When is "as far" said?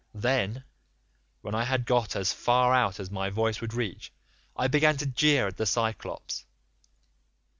2.15-2.73